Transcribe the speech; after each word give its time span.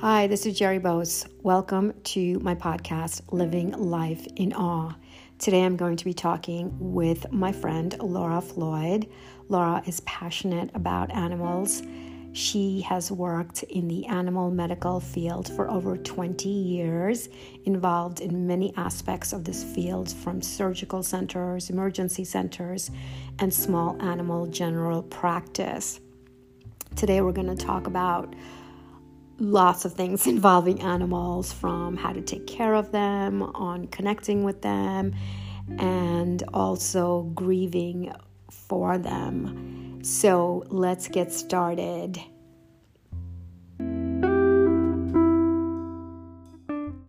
Hi, 0.00 0.26
this 0.26 0.44
is 0.44 0.58
Jerry 0.58 0.78
Bose. 0.78 1.24
Welcome 1.42 1.94
to 2.04 2.38
my 2.40 2.54
podcast, 2.54 3.22
Living 3.32 3.70
Life 3.70 4.26
in 4.36 4.52
Awe. 4.52 4.94
Today 5.38 5.62
I'm 5.62 5.78
going 5.78 5.96
to 5.96 6.04
be 6.04 6.12
talking 6.12 6.76
with 6.78 7.32
my 7.32 7.50
friend 7.50 7.96
Laura 7.98 8.42
Floyd. 8.42 9.08
Laura 9.48 9.82
is 9.86 10.00
passionate 10.00 10.68
about 10.74 11.10
animals. 11.14 11.82
She 12.34 12.82
has 12.82 13.10
worked 13.10 13.62
in 13.62 13.88
the 13.88 14.04
animal 14.04 14.50
medical 14.50 15.00
field 15.00 15.50
for 15.56 15.70
over 15.70 15.96
20 15.96 16.46
years, 16.46 17.30
involved 17.64 18.20
in 18.20 18.46
many 18.46 18.74
aspects 18.76 19.32
of 19.32 19.44
this 19.44 19.64
field 19.64 20.12
from 20.12 20.42
surgical 20.42 21.02
centers, 21.02 21.70
emergency 21.70 22.24
centers, 22.24 22.90
and 23.38 23.52
small 23.52 23.96
animal 24.02 24.46
general 24.46 25.04
practice. 25.04 26.00
Today 26.96 27.22
we're 27.22 27.32
going 27.32 27.56
to 27.56 27.64
talk 27.64 27.86
about 27.86 28.34
lots 29.38 29.84
of 29.84 29.94
things 29.94 30.26
involving 30.26 30.80
animals 30.82 31.52
from 31.52 31.96
how 31.96 32.12
to 32.12 32.20
take 32.20 32.46
care 32.46 32.74
of 32.74 32.92
them, 32.92 33.42
on 33.42 33.86
connecting 33.88 34.44
with 34.44 34.62
them, 34.62 35.14
and 35.78 36.42
also 36.54 37.22
grieving 37.34 38.12
for 38.50 38.98
them. 38.98 40.00
So 40.02 40.64
let's 40.68 41.08
get 41.08 41.32
started. 41.32 42.20